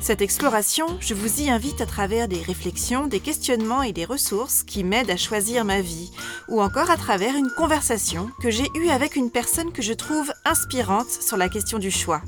[0.00, 4.62] Cette exploration, je vous y invite à travers des réflexions, des questionnements et des ressources
[4.62, 6.10] qui m'aident à choisir ma vie,
[6.48, 10.32] ou encore à travers une conversation que j'ai eue avec une personne que je trouve
[10.44, 12.22] inspirante sur la question du choix.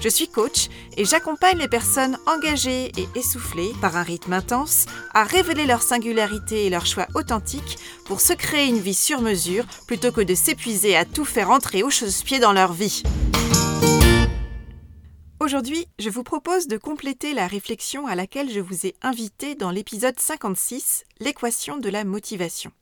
[0.00, 5.24] Je suis coach et j'accompagne les personnes engagées et essoufflées par un rythme intense à
[5.24, 10.12] révéler leur singularité et leur choix authentique pour se créer une vie sur mesure plutôt
[10.12, 13.02] que de s'épuiser à tout faire entrer au chausse-pied dans leur vie.
[15.38, 19.70] Aujourd'hui, je vous propose de compléter la réflexion à laquelle je vous ai invité dans
[19.70, 22.72] l'épisode 56, l'équation de la motivation.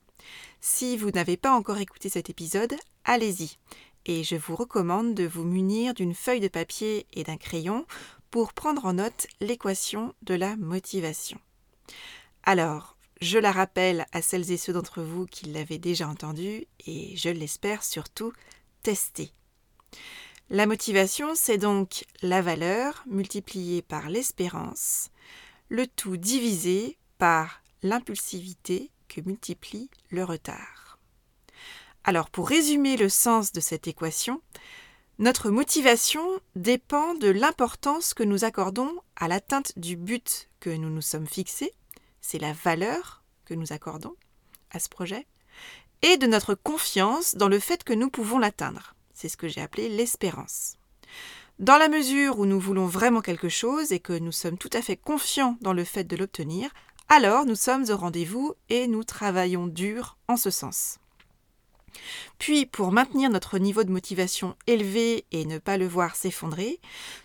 [0.60, 3.58] Si vous n'avez pas encore écouté cet épisode, allez-y.
[4.06, 7.86] Et je vous recommande de vous munir d'une feuille de papier et d'un crayon
[8.30, 11.40] pour prendre en note l'équation de la motivation.
[12.44, 17.16] Alors, je la rappelle à celles et ceux d'entre vous qui l'avaient déjà entendue et
[17.16, 18.32] je l'espère surtout
[18.84, 19.32] tester.
[20.50, 25.10] La motivation, c'est donc la valeur multipliée par l'espérance,
[25.70, 30.98] le tout divisé par l'impulsivité que multiplie le retard.
[32.04, 34.42] Alors pour résumer le sens de cette équation,
[35.18, 36.22] notre motivation
[36.56, 41.72] dépend de l'importance que nous accordons à l'atteinte du but que nous nous sommes fixés,
[42.20, 44.14] c'est la valeur que nous accordons
[44.70, 45.26] à ce projet,
[46.02, 48.94] et de notre confiance dans le fait que nous pouvons l'atteindre.
[49.24, 50.76] C'est ce que j'ai appelé l'espérance.
[51.58, 54.82] Dans la mesure où nous voulons vraiment quelque chose et que nous sommes tout à
[54.82, 56.68] fait confiants dans le fait de l'obtenir,
[57.08, 60.98] alors nous sommes au rendez-vous et nous travaillons dur en ce sens.
[62.38, 66.78] Puis, pour maintenir notre niveau de motivation élevé et ne pas le voir s'effondrer,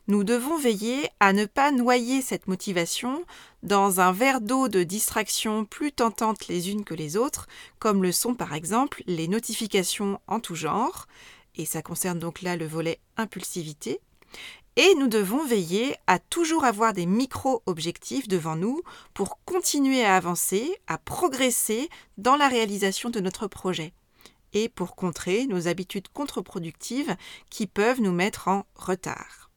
[0.07, 3.25] nous devons veiller à ne pas noyer cette motivation
[3.61, 8.13] dans un verre d'eau de distractions plus tentantes les unes que les autres, comme le
[8.13, 11.07] sont par exemple les notifications en tout genre,
[11.59, 13.99] et ça concerne donc là le volet impulsivité.
[14.77, 18.81] Et nous devons veiller à toujours avoir des micro-objectifs devant nous
[19.13, 23.91] pour continuer à avancer, à progresser dans la réalisation de notre projet
[24.53, 27.17] et pour contrer nos habitudes contre-productives
[27.49, 29.51] qui peuvent nous mettre en retard.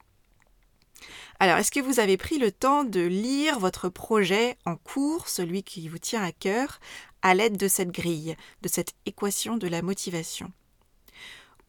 [1.38, 5.62] Alors, est-ce que vous avez pris le temps de lire votre projet en cours, celui
[5.62, 6.80] qui vous tient à cœur,
[7.22, 10.52] à l'aide de cette grille, de cette équation de la motivation?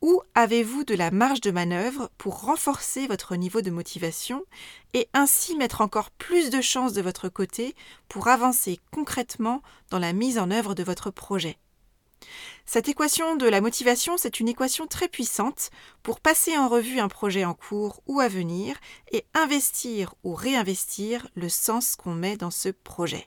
[0.03, 4.43] Où avez-vous de la marge de manœuvre pour renforcer votre niveau de motivation
[4.93, 7.73] et ainsi mettre encore plus de chances de votre côté
[8.09, 11.57] pour avancer concrètement dans la mise en œuvre de votre projet?
[12.65, 15.69] Cette équation de la motivation, c'est une équation très puissante
[16.03, 18.75] pour passer en revue un projet en cours ou à venir
[19.13, 23.25] et investir ou réinvestir le sens qu'on met dans ce projet.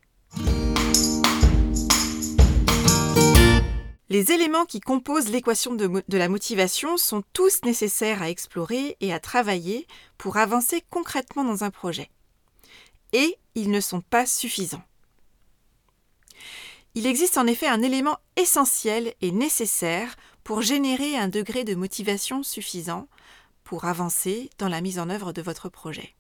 [4.09, 9.19] Les éléments qui composent l'équation de, la motivation sont tous nécessaires à explorer et à
[9.19, 12.09] travailler pour avancer concrètement dans un projet.
[13.13, 14.85] Et ils ne sont pas suffisants.
[16.95, 20.15] Il existe en effet un élément essentiel et nécessaire
[20.45, 23.09] pour générer un degré de motivation suffisant
[23.65, 26.15] pour avancer dans la mise en œuvre de votre projet.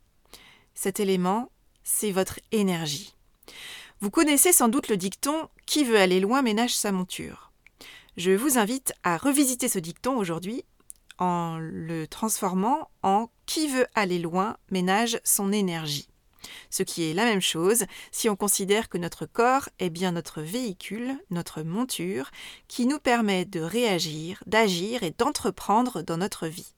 [0.74, 1.50] Cet élément,
[1.84, 3.14] c'est votre énergie.
[4.00, 7.45] Vous connaissez sans doute le dicton Qui veut aller loin ménage sa monture
[8.16, 10.64] je vous invite à revisiter ce dicton aujourd'hui
[11.18, 16.08] en le transformant en qui veut aller loin ménage son énergie.
[16.70, 20.42] Ce qui est la même chose si on considère que notre corps est bien notre
[20.42, 22.30] véhicule, notre monture,
[22.68, 26.72] qui nous permet de réagir, d'agir et d'entreprendre dans notre vie.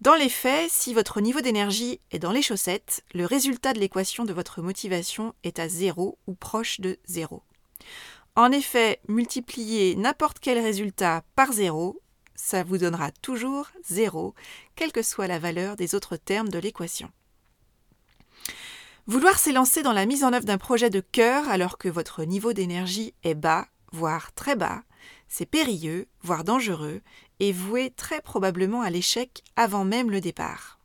[0.00, 4.24] Dans les faits, si votre niveau d'énergie est dans les chaussettes, le résultat de l'équation
[4.24, 7.42] de votre motivation est à zéro ou proche de zéro.
[8.38, 12.00] En effet, multiplier n'importe quel résultat par zéro,
[12.36, 14.32] ça vous donnera toujours zéro,
[14.76, 17.10] quelle que soit la valeur des autres termes de l'équation.
[19.08, 22.52] Vouloir s'élancer dans la mise en œuvre d'un projet de cœur alors que votre niveau
[22.52, 24.84] d'énergie est bas, voire très bas,
[25.26, 27.00] c'est périlleux, voire dangereux,
[27.40, 30.78] et voué très probablement à l'échec avant même le départ.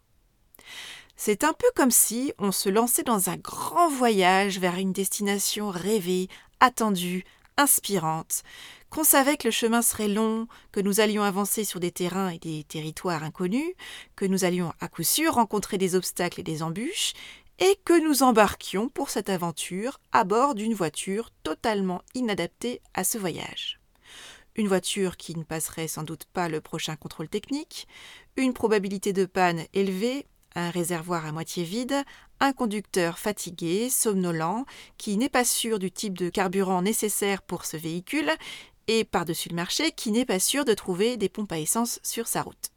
[1.16, 5.69] C'est un peu comme si on se lançait dans un grand voyage vers une destination
[5.69, 6.30] rêvée,
[6.60, 7.24] attendue,
[7.57, 8.44] inspirante,
[8.89, 12.39] qu'on savait que le chemin serait long, que nous allions avancer sur des terrains et
[12.39, 13.73] des territoires inconnus,
[14.15, 17.13] que nous allions à coup sûr rencontrer des obstacles et des embûches,
[17.59, 23.17] et que nous embarquions pour cette aventure à bord d'une voiture totalement inadaptée à ce
[23.17, 23.79] voyage.
[24.55, 27.88] une voiture qui ne passerait sans doute pas le prochain contrôle technique,
[28.35, 32.03] une probabilité de panne élevée, un réservoir à moitié vide,
[32.39, 34.65] un conducteur fatigué, somnolent,
[34.97, 38.31] qui n'est pas sûr du type de carburant nécessaire pour ce véhicule,
[38.88, 42.27] et par-dessus le marché, qui n'est pas sûr de trouver des pompes à essence sur
[42.27, 42.71] sa route.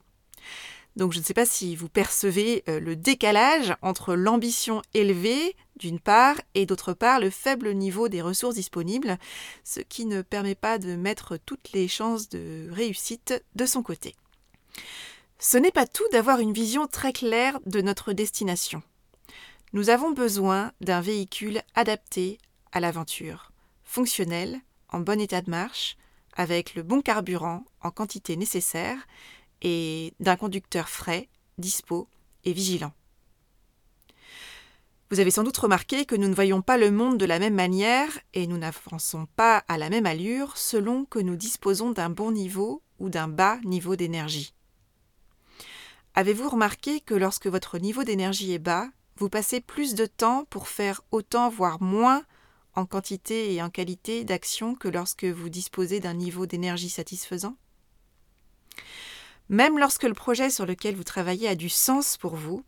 [0.97, 6.01] Donc je ne sais pas si vous percevez euh, le décalage entre l'ambition élevée d'une
[6.01, 9.19] part et d'autre part le faible niveau des ressources disponibles,
[9.63, 14.15] ce qui ne permet pas de mettre toutes les chances de réussite de son côté.
[15.39, 18.83] Ce n'est pas tout d'avoir une vision très claire de notre destination.
[19.75, 22.39] Nous avons besoin d'un véhicule adapté
[22.73, 23.53] à l'aventure,
[23.85, 25.99] fonctionnel, en bon état de marche,
[26.35, 28.97] avec le bon carburant en quantité nécessaire
[29.61, 31.29] et d'un conducteur frais,
[31.59, 32.09] dispo
[32.45, 32.93] et vigilant.
[35.11, 37.55] Vous avez sans doute remarqué que nous ne voyons pas le monde de la même
[37.55, 42.33] manière et nous n'avançons pas à la même allure selon que nous disposons d'un bon
[42.33, 44.56] niveau ou d'un bas niveau d'énergie.
[46.19, 50.67] Avez-vous remarqué que lorsque votre niveau d'énergie est bas, vous passez plus de temps pour
[50.67, 52.25] faire autant, voire moins,
[52.75, 57.59] en quantité et en qualité d'action que lorsque vous disposez d'un niveau d'énergie satisfaisant?
[59.51, 62.65] Même lorsque le projet sur lequel vous travaillez a du sens pour vous,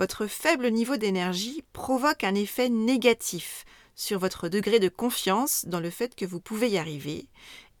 [0.00, 5.90] votre faible niveau d'énergie provoque un effet négatif sur votre degré de confiance dans le
[5.90, 7.28] fait que vous pouvez y arriver,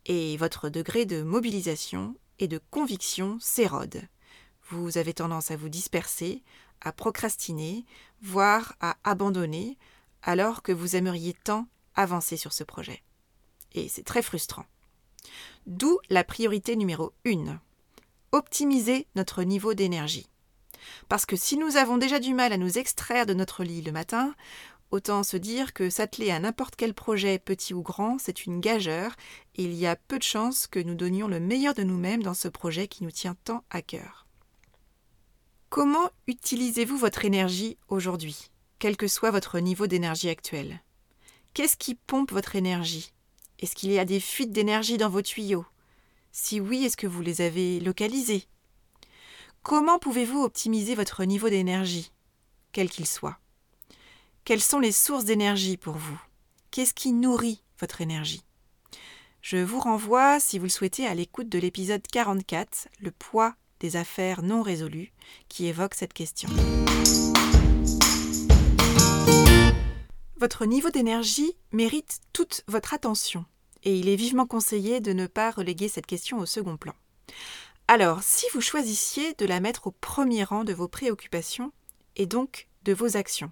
[0.06, 4.02] et votre degré de mobilisation et de conviction s'érode.
[4.70, 6.44] Vous avez tendance à vous disperser,
[6.80, 7.84] à procrastiner,
[8.22, 9.76] voire à abandonner,
[10.22, 13.02] alors que vous aimeriez tant avancer sur ce projet.
[13.72, 14.64] Et c'est très frustrant.
[15.66, 17.60] D'où la priorité numéro 1.
[18.32, 20.28] Optimiser notre niveau d'énergie.
[21.08, 23.92] Parce que si nous avons déjà du mal à nous extraire de notre lit le
[23.92, 24.34] matin,
[24.92, 29.12] autant se dire que s'atteler à n'importe quel projet, petit ou grand, c'est une gageure,
[29.56, 32.34] et il y a peu de chances que nous donnions le meilleur de nous-mêmes dans
[32.34, 34.26] ce projet qui nous tient tant à cœur.
[35.70, 38.50] Comment utilisez-vous votre énergie aujourd'hui,
[38.80, 40.80] quel que soit votre niveau d'énergie actuel?
[41.54, 43.12] Qu'est-ce qui pompe votre énergie?
[43.60, 45.64] Est-ce qu'il y a des fuites d'énergie dans vos tuyaux?
[46.32, 48.48] Si oui, est-ce que vous les avez localisées?
[49.62, 52.10] Comment pouvez-vous optimiser votre niveau d'énergie,
[52.72, 53.38] quel qu'il soit?
[54.44, 56.20] Quelles sont les sources d'énergie pour vous?
[56.72, 58.42] Qu'est-ce qui nourrit votre énergie?
[59.40, 63.96] Je vous renvoie, si vous le souhaitez, à l'écoute de l'épisode 44, Le poids des
[63.96, 65.12] affaires non résolues,
[65.48, 66.48] qui évoque cette question.
[70.36, 73.44] Votre niveau d'énergie mérite toute votre attention,
[73.82, 76.94] et il est vivement conseillé de ne pas reléguer cette question au second plan.
[77.88, 81.72] Alors, si vous choisissiez de la mettre au premier rang de vos préoccupations
[82.16, 83.50] et donc de vos actions,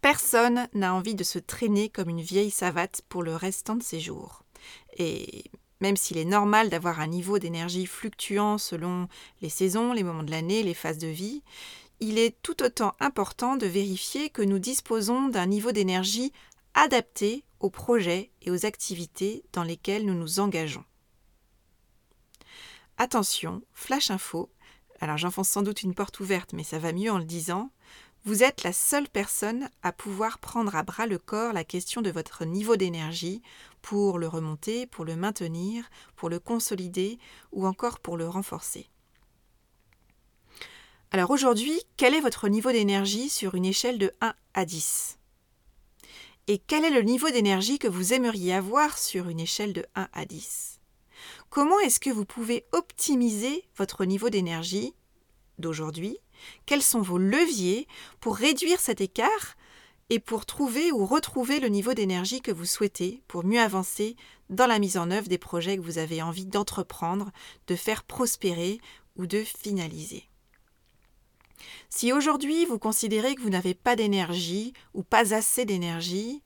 [0.00, 3.98] personne n'a envie de se traîner comme une vieille savate pour le restant de ses
[3.98, 4.44] jours.
[4.98, 5.50] Et
[5.80, 9.08] même s'il est normal d'avoir un niveau d'énergie fluctuant selon
[9.42, 11.42] les saisons, les moments de l'année, les phases de vie,
[12.00, 16.32] il est tout autant important de vérifier que nous disposons d'un niveau d'énergie
[16.74, 20.84] adapté aux projets et aux activités dans lesquels nous nous engageons.
[22.98, 24.50] Attention, flash info.
[25.00, 27.70] Alors j'enfonce sans doute une porte ouverte, mais ça va mieux en le disant.
[28.24, 32.10] Vous êtes la seule personne à pouvoir prendre à bras le corps la question de
[32.10, 33.40] votre niveau d'énergie
[33.86, 37.20] pour le remonter, pour le maintenir, pour le consolider
[37.52, 38.88] ou encore pour le renforcer.
[41.12, 45.20] Alors aujourd'hui, quel est votre niveau d'énergie sur une échelle de 1 à 10
[46.48, 50.08] Et quel est le niveau d'énergie que vous aimeriez avoir sur une échelle de 1
[50.12, 50.80] à 10
[51.48, 54.96] Comment est-ce que vous pouvez optimiser votre niveau d'énergie
[55.60, 56.18] d'aujourd'hui?
[56.66, 57.86] Quels sont vos leviers
[58.18, 59.55] pour réduire cet écart
[60.10, 64.16] et pour trouver ou retrouver le niveau d'énergie que vous souhaitez pour mieux avancer
[64.50, 67.32] dans la mise en œuvre des projets que vous avez envie d'entreprendre,
[67.66, 68.80] de faire prospérer
[69.16, 70.28] ou de finaliser.
[71.88, 76.42] Si aujourd'hui vous considérez que vous n'avez pas d'énergie ou pas assez d'énergie,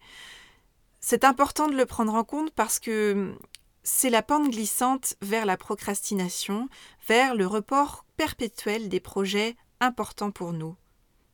[1.01, 3.35] c'est important de le prendre en compte parce que
[3.83, 6.69] c'est la pente glissante vers la procrastination,
[7.09, 10.77] vers le report perpétuel des projets importants pour nous,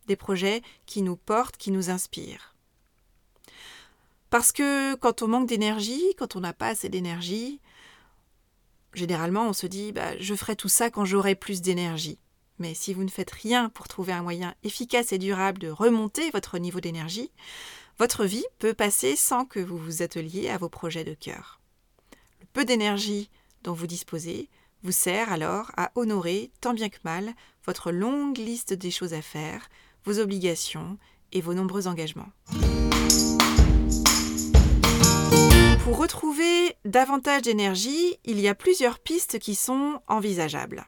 [0.07, 2.55] des projets qui nous portent, qui nous inspirent.
[4.31, 7.61] Parce que quand on manque d'énergie, quand on n'a pas assez d'énergie,
[8.93, 12.19] généralement on se dit bah, je ferai tout ça quand j'aurai plus d'énergie.
[12.59, 16.31] Mais si vous ne faites rien pour trouver un moyen efficace et durable de remonter
[16.31, 17.31] votre niveau d'énergie,
[17.99, 21.61] votre vie peut passer sans que vous vous atteliez à vos projets de cœur
[22.57, 23.29] peu d'énergie
[23.65, 24.49] dont vous disposez
[24.83, 27.35] vous sert alors à honorer tant bien que mal
[27.67, 29.69] votre longue liste des choses à faire,
[30.07, 30.99] vos obligations
[31.33, 32.29] et vos nombreux engagements.
[35.85, 40.87] Pour retrouver davantage d'énergie, il y a plusieurs pistes qui sont envisageables.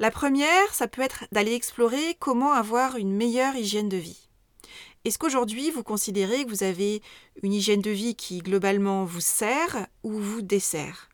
[0.00, 4.28] La première, ça peut être d'aller explorer comment avoir une meilleure hygiène de vie.
[5.04, 7.02] Est-ce qu'aujourd'hui vous considérez que vous avez
[7.42, 11.08] une hygiène de vie qui globalement vous sert ou vous dessert?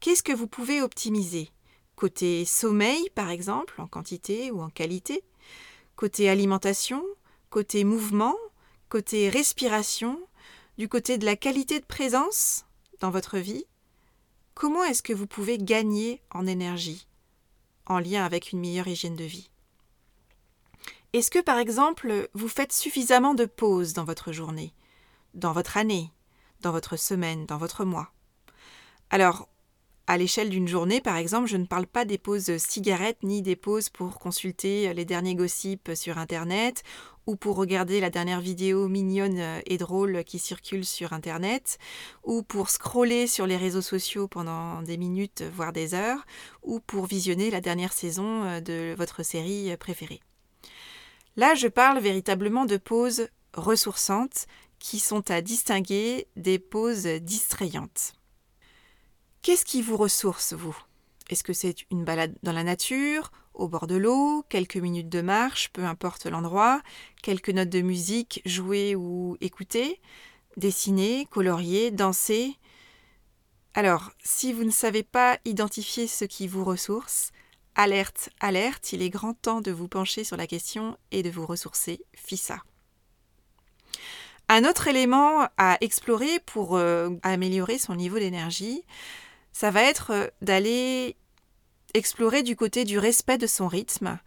[0.00, 1.50] Qu'est-ce que vous pouvez optimiser?
[1.96, 5.22] Côté sommeil par exemple, en quantité ou en qualité?
[6.02, 7.04] Côté alimentation
[7.48, 8.34] Côté mouvement
[8.88, 10.18] Côté respiration
[10.76, 12.64] du côté de la qualité de présence
[12.98, 13.66] dans votre vie,
[14.54, 17.06] comment est-ce que vous pouvez gagner en énergie
[17.86, 19.52] en lien avec une meilleure hygiène de vie?
[21.12, 24.74] Est-ce que par exemple vous faites suffisamment de pauses dans votre journée,
[25.34, 26.10] dans votre année,
[26.62, 28.10] dans votre semaine, dans votre mois?
[29.10, 29.48] Alors,
[30.12, 33.56] à l'échelle d'une journée, par exemple, je ne parle pas des pauses cigarettes ni des
[33.56, 36.82] pauses pour consulter les derniers gossips sur Internet
[37.26, 41.78] ou pour regarder la dernière vidéo mignonne et drôle qui circule sur Internet,
[42.24, 46.26] ou pour scroller sur les réseaux sociaux pendant des minutes, voire des heures,
[46.62, 50.20] ou pour visionner la dernière saison de votre série préférée.
[51.36, 54.46] Là, je parle véritablement de pauses ressourçantes
[54.78, 58.12] qui sont à distinguer des pauses distrayantes.
[59.42, 60.76] Qu'est-ce qui vous ressource, vous?
[61.28, 65.20] Est-ce que c'est une balade dans la nature, au bord de l'eau, quelques minutes de
[65.20, 66.80] marche, peu importe l'endroit,
[67.22, 70.00] quelques notes de musique jouées ou écoutées,
[70.56, 72.56] dessiner, colorier, danser?
[73.74, 77.32] Alors, si vous ne savez pas identifier ce qui vous ressource,
[77.74, 81.46] alerte, alerte, il est grand temps de vous pencher sur la question et de vous
[81.46, 82.62] ressourcer, FISA.
[84.48, 88.84] Un autre élément à explorer pour euh, améliorer son niveau d'énergie,
[89.52, 91.16] ça va être euh, d'aller
[91.94, 94.18] explorer du côté du respect de son rythme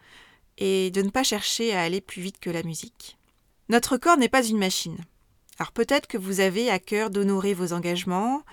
[0.58, 3.18] et de ne pas chercher à aller plus vite que la musique.
[3.70, 4.98] Notre corps n'est pas une machine.
[5.58, 8.44] Alors peut-être que vous avez à cœur d'honorer vos engagements,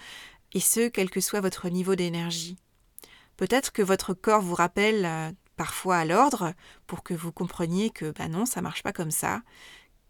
[0.53, 2.57] et ce, quel que soit votre niveau d'énergie.
[3.37, 6.55] Peut-être que votre corps vous rappelle euh, parfois à l'ordre
[6.87, 9.43] pour que vous compreniez que bah non, ça marche pas comme ça,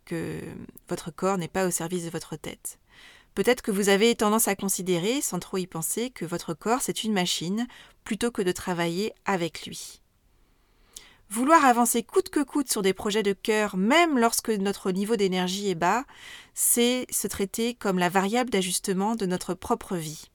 [0.05, 0.41] que
[0.89, 2.79] votre corps n'est pas au service de votre tête.
[3.35, 7.05] Peut-être que vous avez tendance à considérer, sans trop y penser, que votre corps c'est
[7.05, 7.67] une machine,
[8.05, 10.03] plutôt que de travailler avec lui.
[11.31, 15.71] Vouloir avancer coûte que coûte sur des projets de cœur, même lorsque notre niveau d'énergie
[15.71, 16.05] est bas,
[16.53, 20.27] c'est se traiter comme la variable d'ajustement de notre propre vie.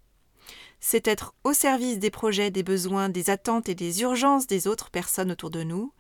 [0.80, 4.90] C'est être au service des projets, des besoins, des attentes et des urgences des autres
[4.90, 5.94] personnes autour de nous,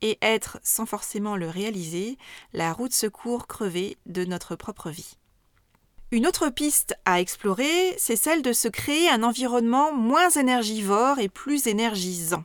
[0.00, 2.16] et être, sans forcément le réaliser,
[2.52, 5.16] la roue de secours crevée de notre propre vie.
[6.12, 11.28] Une autre piste à explorer, c'est celle de se créer un environnement moins énergivore et
[11.28, 12.44] plus énergisant.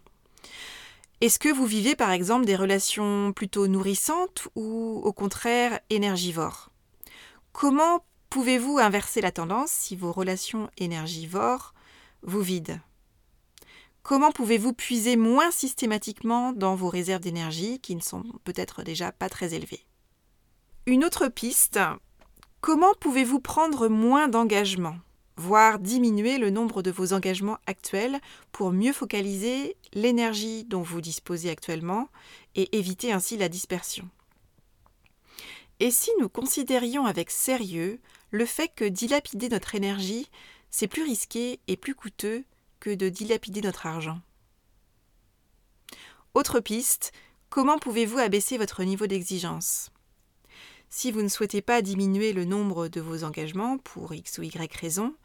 [1.21, 6.71] Est-ce que vous vivez par exemple des relations plutôt nourrissantes ou au contraire énergivores?
[7.51, 11.75] Comment pouvez-vous inverser la tendance si vos relations énergivores
[12.23, 12.79] vous vident?
[14.01, 19.29] Comment pouvez-vous puiser moins systématiquement dans vos réserves d'énergie qui ne sont peut-être déjà pas
[19.29, 19.85] très élevées?
[20.87, 21.79] Une autre piste
[22.61, 24.97] Comment pouvez-vous prendre moins d'engagements,
[25.35, 31.49] voire diminuer le nombre de vos engagements actuels pour mieux focaliser l'énergie dont vous disposez
[31.49, 32.07] actuellement
[32.53, 34.07] et éviter ainsi la dispersion?
[35.79, 37.99] Et si nous considérions avec sérieux
[38.29, 40.29] le fait que dilapider notre énergie,
[40.69, 42.43] c'est plus risqué et plus coûteux
[42.79, 44.21] que de dilapider notre argent?
[46.35, 47.11] Autre piste,
[47.49, 49.89] comment pouvez-vous abaisser votre niveau d'exigence?
[50.91, 54.75] Si vous ne souhaitez pas diminuer le nombre de vos engagements pour X ou Y
[54.75, 55.15] raison,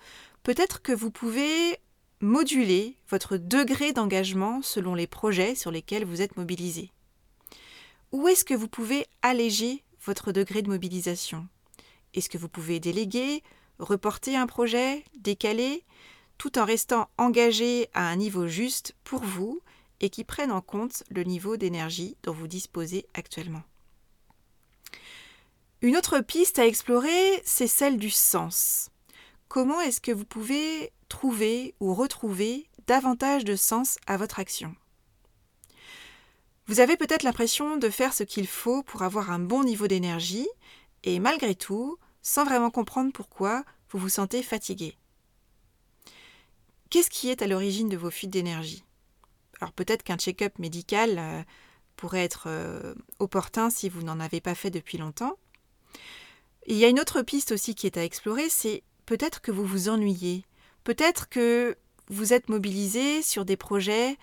[0.44, 1.76] peut-être que vous pouvez
[2.20, 6.92] moduler votre degré d'engagement selon les projets sur lesquels vous êtes mobilisé.
[8.12, 11.48] Où est-ce que vous pouvez alléger votre degré de mobilisation?
[12.14, 13.42] Est-ce que vous pouvez déléguer,
[13.80, 15.84] reporter un projet, décaler,
[16.38, 19.60] tout en restant engagé à un niveau juste pour vous
[20.00, 23.62] et qui prenne en compte le niveau d'énergie dont vous disposez actuellement?
[25.82, 28.90] Une autre piste à explorer, c'est celle du sens.
[29.48, 34.74] Comment est-ce que vous pouvez trouver ou retrouver davantage de sens à votre action?
[36.66, 40.48] Vous avez peut-être l'impression de faire ce qu'il faut pour avoir un bon niveau d'énergie,
[41.04, 44.96] et malgré tout, sans vraiment comprendre pourquoi, vous vous sentez fatigué.
[46.90, 48.84] Qu'est-ce qui est à l'origine de vos fuites d'énergie?
[49.60, 51.42] Alors peut-être qu'un check-up médical euh,
[51.96, 55.38] pourrait être euh, opportun si vous n'en avez pas fait depuis longtemps,
[56.66, 59.64] il y a une autre piste aussi qui est à explorer, c'est peut-être que vous
[59.64, 60.44] vous ennuyez,
[60.84, 61.76] peut-être que
[62.08, 64.16] vous êtes mobilisé sur des projets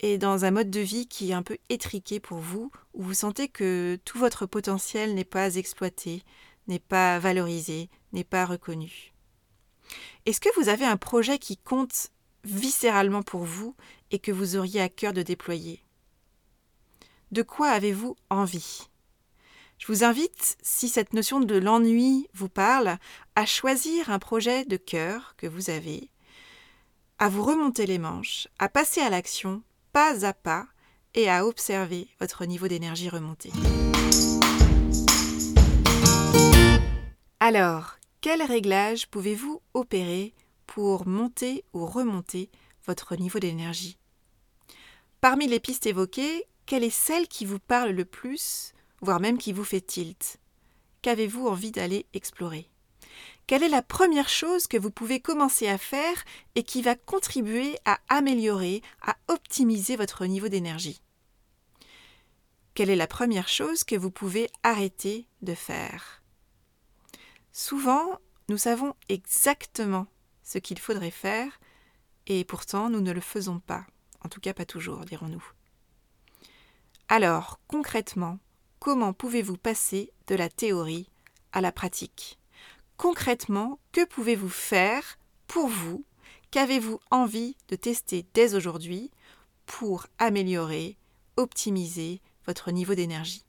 [0.00, 3.14] et dans un mode de vie qui est un peu étriqué pour vous, où vous
[3.14, 6.22] sentez que tout votre potentiel n'est pas exploité,
[6.66, 9.12] n'est pas valorisé, n'est pas reconnu.
[10.26, 12.10] Est-ce que vous avez un projet qui compte
[12.44, 13.74] viscéralement pour vous
[14.10, 15.82] et que vous auriez à cœur de déployer?
[17.32, 18.88] De quoi avez-vous envie?
[19.86, 22.96] Je vous invite, si cette notion de l'ennui vous parle,
[23.36, 26.08] à choisir un projet de cœur que vous avez,
[27.18, 29.62] à vous remonter les manches, à passer à l'action
[29.92, 30.66] pas à pas
[31.12, 33.50] et à observer votre niveau d'énergie remonter.
[37.38, 40.32] Alors, quel réglage pouvez-vous opérer
[40.66, 42.48] pour monter ou remonter
[42.86, 43.98] votre niveau d'énergie?
[45.20, 48.73] Parmi les pistes évoquées, quelle est celle qui vous parle le plus,
[49.04, 50.38] voire même qui vous fait tilt
[51.02, 52.68] Qu'avez-vous envie d'aller explorer?
[53.46, 57.76] Quelle est la première chose que vous pouvez commencer à faire et qui va contribuer
[57.84, 61.02] à améliorer, à optimiser votre niveau d'énergie?
[62.72, 66.22] Quelle est la première chose que vous pouvez arrêter de faire?
[67.52, 68.18] Souvent,
[68.48, 70.06] nous savons exactement
[70.42, 71.60] ce qu'il faudrait faire
[72.26, 73.86] et pourtant nous ne le faisons pas.
[74.22, 75.44] En tout cas pas toujours, dirons-nous.
[77.08, 78.38] Alors, concrètement,
[78.84, 81.08] comment pouvez-vous passer de la théorie
[81.52, 82.38] à la pratique?
[82.98, 86.04] Concrètement, que pouvez-vous faire pour vous?
[86.50, 89.10] Qu'avez-vous envie de tester dès aujourd'hui
[89.64, 90.98] pour améliorer,
[91.38, 93.46] optimiser votre niveau d'énergie?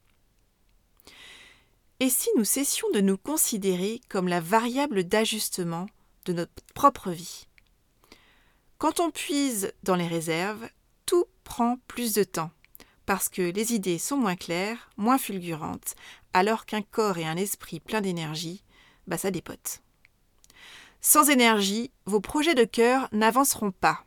[2.00, 5.88] Et si nous cessions de nous considérer comme la variable d'ajustement
[6.24, 7.46] de notre propre vie?
[8.78, 10.70] Quand on puise dans les réserves,
[11.06, 12.52] tout prend plus de temps
[13.06, 15.96] parce que les idées sont moins claires, moins fulgurantes,
[16.34, 18.64] alors qu'un corps et un esprit pleins d'énergie
[19.08, 19.82] bah ça dépote.
[21.02, 24.06] Sans énergie, vos projets de cœur n'avanceront pas,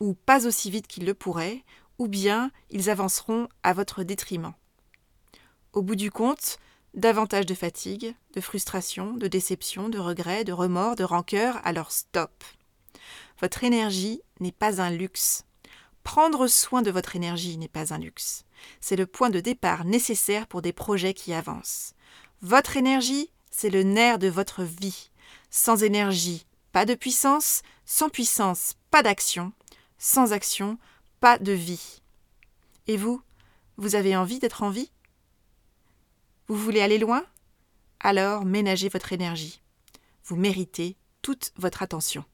[0.00, 1.64] ou pas aussi vite qu'ils le pourraient,
[1.98, 4.54] ou bien ils avanceront à votre détriment.
[5.72, 6.58] Au bout du compte,
[6.94, 12.44] davantage de fatigue, de frustration, de déception, de regret, de remords, de rancœur, alors stop.
[13.40, 15.44] Votre énergie n'est pas un luxe.
[16.08, 18.46] Prendre soin de votre énergie n'est pas un luxe.
[18.80, 21.92] C'est le point de départ nécessaire pour des projets qui avancent.
[22.40, 25.10] Votre énergie, c'est le nerf de votre vie.
[25.50, 29.52] Sans énergie, pas de puissance, sans puissance, pas d'action,
[29.98, 30.78] sans action,
[31.20, 32.00] pas de vie.
[32.86, 33.20] Et vous,
[33.76, 34.90] vous avez envie d'être en vie?
[36.46, 37.22] Vous voulez aller loin?
[38.00, 39.60] Alors ménagez votre énergie.
[40.24, 42.24] Vous méritez toute votre attention.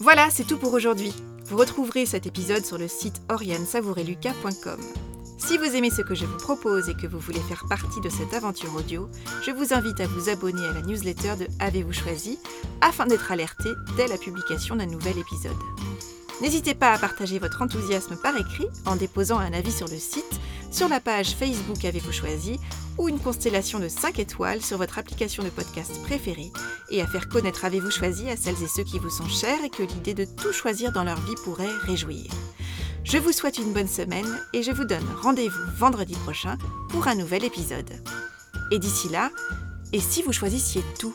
[0.00, 1.12] Voilà, c'est tout pour aujourd'hui.
[1.46, 4.80] Vous retrouverez cet épisode sur le site oriansavoureluca.com.
[5.38, 8.08] Si vous aimez ce que je vous propose et que vous voulez faire partie de
[8.08, 9.08] cette aventure audio,
[9.44, 12.38] je vous invite à vous abonner à la newsletter de Avez-vous choisi
[12.80, 15.56] afin d'être alerté dès la publication d'un nouvel épisode.
[16.40, 20.40] N'hésitez pas à partager votre enthousiasme par écrit en déposant un avis sur le site,
[20.70, 22.58] sur la page Facebook Avez-vous choisi
[22.98, 26.50] ou une constellation de 5 étoiles sur votre application de podcast préférée
[26.90, 29.70] et à faire connaître Avez-vous choisi à celles et ceux qui vous sont chers et
[29.70, 32.30] que l'idée de tout choisir dans leur vie pourrait réjouir.
[33.04, 36.58] Je vous souhaite une bonne semaine et je vous donne rendez-vous vendredi prochain
[36.90, 37.90] pour un nouvel épisode.
[38.70, 39.30] Et d'ici là,
[39.92, 41.14] et si vous choisissiez tout?